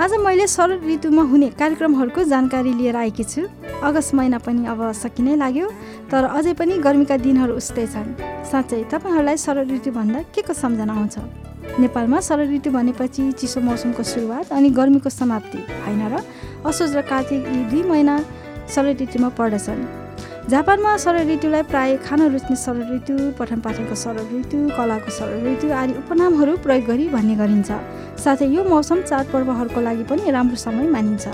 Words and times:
आज 0.00 0.12
मैले 0.14 0.46
शरद 0.46 0.84
ऋतुमा 0.86 1.22
हुने 1.22 1.48
कार्यक्रमहरूको 1.58 2.22
जानकारी 2.24 2.72
लिएर 2.72 2.96
आएकी 2.96 3.24
छु। 3.24 3.42
अगस्त 3.82 4.14
महिना 4.14 4.38
पनि 4.38 4.66
अब 4.70 4.80
सकिनै 4.94 5.34
लाग्यो 5.36 5.66
तर 6.06 6.24
अझै 6.24 6.52
पनि 6.54 6.78
गर्मीका 6.78 7.16
दिनहरू 7.18 7.54
उस्तै 7.58 7.86
छन्। 7.86 8.14
साँच्चै 8.46 8.82
तपाईँहरूलाई 8.94 9.36
शरद 9.36 9.72
ऋतु 9.74 9.90
भन्दा 9.90 10.22
के 10.30 10.42
को 10.46 10.54
सम्झना 10.54 10.94
आउँछ 10.94 11.18
नेपालमा 11.82 12.20
शरद 12.22 12.50
ऋतु 12.54 12.70
भनेपछि 12.70 13.32
चिसो 13.42 13.60
मौसमको 13.60 14.02
सुरुवात 14.04 14.52
अनि 14.54 14.70
गर्मीको 14.70 15.10
समाप्ति 15.10 15.66
होइन 15.82 16.02
र 16.14 16.22
असोज 16.62 16.96
र 16.96 17.02
कार्तिक 17.02 17.42
यी 17.48 17.64
दुई 17.66 17.82
महिना 17.82 18.14
शरद 18.70 19.02
ऋतुमा 19.02 19.28
पर्दछन्। 19.34 19.82
जापानमा 20.50 20.96
शरद 20.96 21.28
ऋतुलाई 21.28 21.62
प्राय 21.62 21.96
खान 22.00 22.20
रुच्ने 22.32 22.56
शरद 22.56 22.90
ऋतु 22.92 23.14
पठन 23.38 23.60
पाठनको 23.60 23.94
शरद 24.02 24.28
ऋतु 24.32 24.58
कलाको 24.76 25.10
शरद 25.12 25.44
ऋतु 25.46 25.72
आदि 25.76 25.92
उपनामहरू 26.00 26.56
प्रयोग 26.64 26.86
गरी 26.88 27.08
भन्ने 27.12 27.34
गरिन्छ। 27.36 27.70
साथै 28.24 28.46
यो 28.48 28.64
मौसम 28.64 29.02
चाडपर्वहरूको 29.02 29.80
लागि 29.80 30.04
पनि 30.08 30.30
राम्रो 30.32 30.56
समय 30.56 30.88
मानिन्छ। 30.88 31.28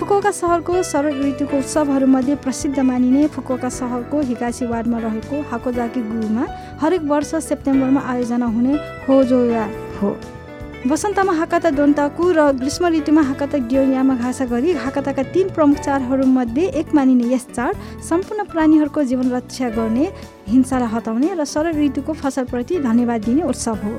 फुकुका 0.00 0.30
सहरको 0.36 0.82
शरद 0.84 1.16
ऋतुको 1.24 1.58
उत्सवहरूमध्ये 1.58 2.34
प्रसिद्ध 2.44 2.78
मानिने 2.90 3.26
फुकुका 3.32 3.68
सहरको 3.72 4.20
हिकासी 4.28 4.66
वार्डमा 4.68 4.98
रहेको 5.00 5.40
हाकोजाकी 5.48 6.02
गुरुमा 6.12 6.44
हरेक 6.82 7.02
वर्ष 7.08 7.34
सेप्टेम्बरमा 7.48 8.00
आयोजना 8.04 8.46
हुने 8.52 8.74
होजोया 9.08 9.64
हो। 9.96 10.12
वसन्तमा 10.82 11.32
हाकाता 11.32 11.70
दोन्ताकु 11.70 12.24
र 12.34 12.58
ग्रीष्म 12.58 12.86
ऋतुमा 12.90 13.22
हाकाता 13.22 13.58
ग्योयामा 13.70 14.14
घाँसा 14.18 14.44
गरी 14.50 14.72
हाकाताका 14.74 15.22
तीन 15.30 15.48
प्रमुख 15.54 15.78
चाडहरूमध्ये 15.78 16.64
एक 16.80 16.94
मानिने 16.94 17.30
यस 17.34 17.46
चाड 17.54 18.02
सम्पूर्ण 18.02 18.44
प्राणीहरूको 18.50 19.02
जीवन 19.06 19.30
रक्षा 19.30 19.68
गर्ने 19.78 20.06
हिंसालाई 20.50 20.90
हटाउने 20.90 21.30
र 21.38 21.44
शरद 21.46 21.78
ऋतुको 21.78 22.12
फसलप्रति 22.18 22.78
धन्यवाद 22.82 23.24
दिने 23.24 23.42
उत्सव 23.46 23.78
हो। 23.84 23.94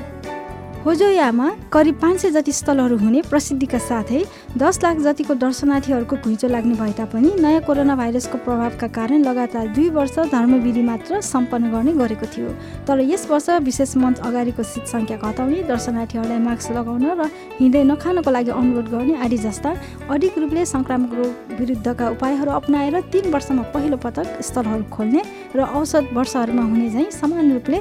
होजोयामा 0.86 1.50
करिब 1.74 1.96
पाँच 2.00 2.20
सय 2.20 2.30
जति 2.32 2.52
स्थलहरू 2.52 2.98
हुने 2.98 3.22
प्रसिद्धिका 3.24 3.78
साथै 3.80 4.24
दस 4.58 4.80
लाख 4.84 4.98
जतिको 5.00 5.34
दर्शनार्थीहरूको 5.40 6.16
घुइँचो 6.18 6.48
लाग्ने 6.48 6.76
भए 6.76 6.92
तापनि 6.98 7.30
नयाँ 7.40 7.62
कोरोना 7.64 7.96
भाइरसको 7.96 8.38
प्रभावका 8.44 8.88
कारण 8.90 9.24
लगातार 9.24 9.68
दुई 9.76 9.90
वर्ष 9.90 10.20
धर्मविधि 10.32 10.82
मात्र 10.84 11.22
सम्पन्न 11.24 11.72
गर्ने 11.72 11.94
गरेको 11.94 12.26
थियो। 12.36 12.50
तर 12.84 13.00
यस 13.02 13.26
वर्ष 13.32 13.50
विशेष 13.64 13.96
मञ्च 13.98 14.20
अगाडिको 14.20 14.64
सिट 14.64 14.86
सङ्ख्या 14.86 15.18
घटाउने 15.24 15.64
दर्शनार्थीहरूलाई 15.72 16.40
मास्क 16.44 16.72
लगाउन 16.76 17.06
र 17.16 17.30
हिँड्दै 17.60 17.84
नखानको 17.84 18.32
लागि 18.32 18.52
अनुरोध 18.52 18.92
गर्ने 18.92 19.16
आदि 19.24 19.38
जस्ता 19.40 19.76
अधिक 20.12 20.38
रूपले 20.38 20.66
सङ्क्रामक 20.68 21.14
रोग 21.16 21.60
विरुद्धका 21.60 22.10
उपायहरू 22.10 22.52
अप्नाएर 22.60 23.00
तिन 23.08 23.32
वर्षमा 23.32 23.64
पहिलो 23.72 23.98
पटक 24.04 24.42
स्थलहरू 24.44 24.84
खोल्ने 24.92 25.24
र 25.56 25.72
औसत 25.80 26.12
वर्षहरूमा 26.14 26.64
हुने 26.72 26.90
झैँ 26.90 27.12
समान 27.22 27.54
रूपले 27.54 27.80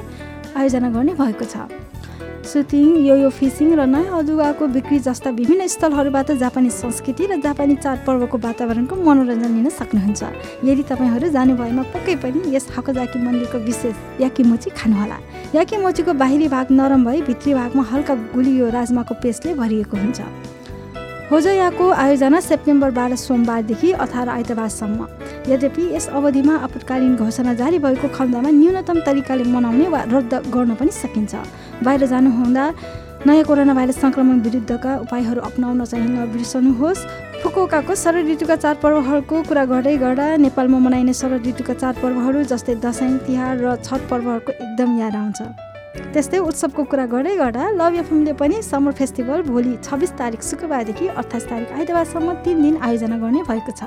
आयोजना 0.55 0.89
गर्ने 0.95 1.13
भएको 1.19 1.45
छ। 1.45 1.67
सुटिङ 2.43 2.87
यो 3.07 3.15
यो 3.15 3.29
फिसिङ 3.31 3.69
र 3.79 3.85
नयाँ 3.87 4.19
अदुवाको 4.19 4.67
बिक्री 4.67 4.99
जस्ता 4.99 5.29
विभिन्न 5.31 5.67
स्थलहरूबाट 5.73 6.31
जापानी 6.43 6.69
संस्कृति 6.69 7.25
र 7.31 7.39
जापानी 7.39 7.75
चाडपर्वको 7.79 8.37
वातावरणको 8.37 8.95
मनोरञ्जन 8.99 9.51
लिन 9.55 9.69
सक्नुहुन्छ। 9.71 10.21
यदि 10.67 10.83
तपाईँहरू 10.91 11.27
जानुभएमा 11.31 11.83
पक्कै 11.95 12.15
पनि 12.19 12.39
यस 12.55 12.67
हाकोजाकी 12.75 13.19
मन्दिरको 13.23 13.57
विशेष 13.63 13.95
याकिमोची 14.21 14.69
खानुहोला। 14.75 15.17
याकिमोचीको 15.55 16.13
बाहिरी 16.13 16.47
भाग 16.51 16.67
नरम 16.75 17.01
भई 17.07 17.21
भित्री 17.23 17.53
भागमा 17.53 17.83
हल्का 17.91 18.15
गुलियो 18.35 18.69
राजमाको 18.75 19.13
पेस्टले 19.23 19.53
भरिएको 19.55 19.95
हुन्छ। 19.97 20.19
होजयाको 21.31 21.85
आयोजना 21.89 22.39
सेप्टेम्बर 22.43 22.91
बाह्र 22.91 23.15
सोमबारदेखि 23.15 23.91
अठार 24.03 24.29
आइतबारसम्म। 24.29 24.99
यद्यपि 25.47 25.83
यस 25.95 26.07
अवधिमा 26.11 26.55
आपतकालीन 26.67 27.15
घोषणा 27.15 27.53
जारी 27.55 27.79
भएको 27.79 28.07
खण्डमा 28.11 28.49
न्यूनतम 28.51 28.99
तरिकाले 29.07 29.43
मनाउने 29.47 29.87
वा 29.87 30.01
रद्द 30.11 30.33
गर्न 30.53 30.75
पनि 30.75 30.91
सकिन्छ। 30.91 31.33
बाहिर 31.83 32.05
जानुहुँदा 32.13 32.65
नयाँ 33.27 33.43
कोरोना 33.47 33.73
भाइरस 33.73 33.97
सङ्क्रमण 34.01 34.39
विरुद्धका 34.45 34.91
उपायहरू 35.03 35.41
अप्नाउन 35.41 35.83
चाहिँ 35.85 36.07
नबिर्सनुहोस् 36.07 37.05
फुकुकाको 37.43 37.95
शरद 37.95 38.27
ऋतुका 38.31 38.55
चाडपर्वहरूको 38.55 39.41
कुरा 39.47 39.63
गर्दै 39.71 39.95
गर्दा 39.97 40.25
नेपालमा 40.43 40.79
मनाइने 40.85 41.13
शरद 41.15 41.47
ऋतुका 41.47 41.73
चाडपर्वहरू 41.81 42.43
जस्तै 42.51 42.75
दसैँ 42.83 43.17
तिहार 43.27 43.55
र 43.63 43.75
छठ 43.79 44.01
पर्वहरूको 44.11 44.51
एकदम 44.53 44.89
याद 44.99 45.15
आउँछ। 45.15 45.39
त्यस्तै 46.13 46.39
उत्सवको 46.49 46.83
कुरा 46.91 47.05
गर्दै 47.13 47.35
गर्दा 47.37 47.63
लभ 47.79 47.93
एफएमले 48.03 48.33
पनि 48.41 48.61
समर 48.61 48.91
फेस्टिभल 48.99 49.41
भोलि 49.47 49.73
छब्बिस 49.83 50.11
तारिक 50.19 50.41
शुक्रबारदेखि 50.43 51.07
अठाइस 51.15 51.45
तारिक 51.49 51.71
आइतबारसम्म 51.79 52.33
तिन 52.43 52.61
दिन 52.61 52.75
आयोजना 52.81 53.17
गर्ने 53.23 53.41
भएको 53.49 53.71
छ। 53.71 53.83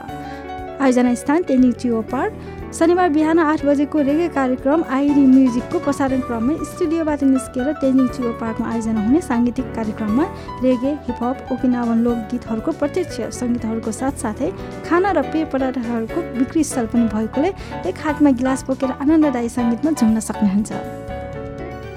आयोजना 0.80 1.14
स्थान 1.14 1.42
तेनी 1.42 1.72
चियो 1.72 2.00
पार्क। 2.12 2.72
शनिबार 2.76 3.08
बिहान 3.10 3.38
आठ 3.38 3.64
बजेको 3.64 4.00
रेगे 4.08 4.28
कार्यक्रम 4.28 4.82
आइरी 4.96 5.24
म्युजिकको 5.26 5.78
प्रसारण 5.78 6.20
क्रममा 6.20 6.54
स्टुडियोबाट 6.70 7.22
निस्केर 7.24 7.72
तेजिङ 7.80 8.08
चियो 8.08 8.32
पार्कमा 8.40 8.68
आयोजना 8.72 9.04
हुने 9.06 9.20
साङ्गीतिक 9.28 9.72
कार्यक्रममा 9.76 10.26
रेगे 10.64 10.92
हिपहप 11.08 11.52
ओकिनावन 11.52 12.04
लोकगीतहरूको 12.08 12.76
प्रत्यक्ष 12.82 13.16
सङ्गीतहरूको 13.40 13.96
साथसाथै 14.02 14.52
खाना 14.90 15.16
र 15.16 15.24
पेय 15.32 15.48
पदार्थहरूको 15.56 16.28
बिक्री 16.38 16.68
स्थल 16.70 16.92
पनि 16.92 17.08
भएकोले 17.16 17.56
एक 17.88 18.06
हातमा 18.06 18.36
गिलास 18.38 18.68
बोकेर 18.68 18.96
आनन्ददायी 19.00 19.48
सङ्गीतमा 19.58 19.98
झुम्न 19.98 20.26
सक्नुहुन्छ। 20.30 21.05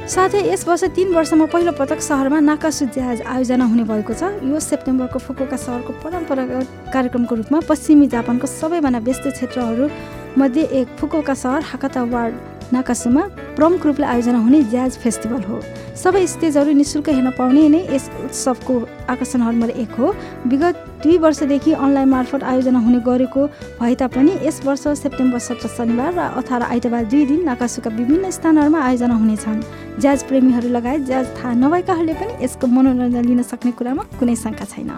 साथै 0.10 0.40
यस 0.42 0.66
वर्ष 0.68 0.84
तिन 0.98 1.14
वर्षमा 1.14 1.46
पहिलो 1.54 1.72
पटक 1.78 2.02
सहरमा 2.02 2.40
नाकासु 2.42 2.86
जहाज 2.96 3.22
आयोजना 3.30 3.66
हुने 3.70 3.84
भएको 3.86 4.14
छ। 4.18 4.42
यो 4.42 4.60
सेप्टेम्बरको 4.60 5.20
फुकुका 5.22 5.58
सहरको 5.62 5.94
परम्परागत 6.02 6.90
कार्यक्रमको 6.94 7.36
रूपमा 7.38 7.60
पश्चिमी 7.70 8.08
जापानको 8.10 8.48
सबैभन्दा 8.50 9.00
व्यस्त 9.06 9.28
क्षेत्रहरू 9.30 9.86
मध्ये 10.34 10.64
एक 10.82 10.98
फुकोका 10.98 11.34
सहर 11.38 11.62
हाकाता 11.62 12.04
वार्ड 12.10 12.34
नाकासुमा 12.74 13.24
प्रमुख 13.56 13.86
रूपले 13.86 14.06
आयोजना 14.06 14.40
हुने 14.40 14.62
ज्याज 14.72 14.98
फेस्टिभल 15.04 15.44
हो। 15.44 15.62
सबै 16.04 16.26
स्टेजहरू 16.28 16.72
निशुल्क 16.72 17.10
हेर्न 17.10 17.30
पाउने 17.38 17.68
नै 17.70 17.82
यस 17.92 18.10
उत्सवको 18.26 18.74
आकर्षणहरूमध्ये 19.10 19.76
एक 19.82 19.94
हो। 20.00 20.14
विगत 20.48 20.76
दुई 21.04 21.18
वर्षदेखि 21.18 21.72
अनलाइन 21.74 22.10
मार्फत 22.10 22.44
आयोजना 22.44 22.80
हुने 22.80 23.00
गरेको 23.08 23.46
भए 23.80 23.96
तापनि 23.96 24.32
यस 24.44 24.62
वर्ष 24.66 24.88
सेप्टेम्बर 25.02 25.40
सत्र 25.40 25.68
शनिबार 25.76 26.14
र 26.14 26.20
अठार 26.40 26.62
आइतबार 26.64 27.04
दुई 27.12 27.26
दिन 27.26 27.44
नाकासुका 27.46 27.90
विभिन्न 27.90 28.30
स्थानहरूमा 28.30 28.80
आयोजना 28.80 29.16
हुनेछन्। 29.16 29.62
ज्याज 30.00 30.24
प्रेमीहरू 30.24 30.70
लगायत 30.70 31.02
ज्याज 31.06 31.26
थाहा 31.38 31.54
नभएकाहरूले 31.64 32.14
पनि 32.14 32.34
यसको 32.44 32.68
मनोरञ्जन 32.68 33.26
लिन 33.26 33.42
सक्ने 33.44 33.72
कुरामा 33.76 34.04
कुनै 34.20 34.36
शङ्का 34.36 34.66
छैन। 34.72 34.92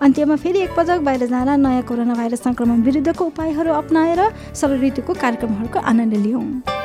अन्त्यमा 0.00 0.36
फेरि 0.36 0.60
एकपटक 0.66 1.00
बाहिर 1.00 1.26
जाँदा 1.32 1.56
नयाँ 1.56 1.82
कोरोना 1.88 2.14
भाइरस 2.14 2.42
सङ्क्रमण 2.44 2.82
विरुद्धको 2.82 3.24
उपायहरू 3.24 3.72
अप्नाएर 3.72 4.20
ऋतुको 4.82 5.12
कार्यक्रमहरूको 5.14 5.78
आनन्द 5.80 6.14
लियौँ। 6.24 6.81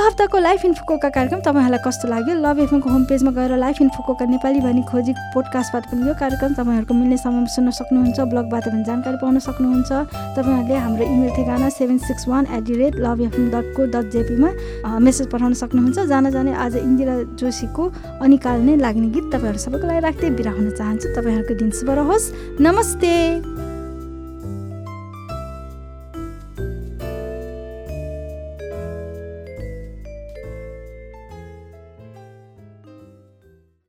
हप्ताको 0.00 0.38
लाइफ 0.38 0.64
इन्फोकोका 0.64 1.08
कार्यक्रम 1.08 1.40
तपाईँहरूलाई 1.40 1.80
कस्तो 1.84 2.08
लाग्यो? 2.08 2.34
लभ 2.40 2.58
एफएमको 2.60 2.88
होम 2.90 3.04
पेजमा 3.04 3.30
गएर 3.30 3.56
लाइफ 3.56 3.80
इन्फोकोका 3.80 4.24
नेपाली 4.24 4.60
भनी 4.60 4.82
खोजी 4.88 5.12
पोडकास्टबाट 5.34 5.84
पनि 5.90 6.08
यो 6.08 6.14
कार्यक्रम 6.20 6.52
तपाईँहरूको 6.56 6.94
मिल्ने 6.94 7.16
समयमा 7.16 7.46
सुन्न 7.54 7.70
सक्नुहुन्छ 7.70 8.18
ब्लगबाट 8.32 8.64
पनि 8.64 8.84
जानकारी 8.84 9.16
पाउन 9.20 9.38
सक्नुहुन्छ। 9.38 9.90
तपाईँहरूले 10.36 10.76
हाम्रो 10.76 11.04
इमेल 11.04 11.30
ठेगाना 11.36 11.68
seven 11.68 11.98
six 12.00 12.28
one 12.28 12.46
at 12.48 12.62
the 12.64 12.74
rate 12.80 12.94
love 12.96 13.20
FM 13.28 13.50
dot 13.52 13.66
co 13.76 13.86
dot 13.92 14.10
जेपीमा 14.10 14.98
message 14.98 15.26
पठाउन 15.30 15.54
सक्नुहुन्छ। 15.62 15.98
जान 16.08 16.30
जाने 16.30 16.52
आज 16.56 16.76
इन्दिरा 16.76 17.14
जोशीको 17.36 17.84
अनिकाल 18.24 18.60
नै 18.66 18.76
लाग्ने 18.76 19.08
गीत 19.14 19.26
तपाईँहरू 19.34 19.58
सबैको 19.58 19.86
लागि 19.86 20.00
राख्दै 20.00 20.30
बिरा 20.32 20.52
हुन 20.52 20.70
चाहन्छु। 20.70 21.08
तपाईँहरूको 21.16 21.54
दिन 21.60 21.70
शुभ 21.76 21.90
रहोस्। 22.00 22.32
नमस्ते! 22.60 23.69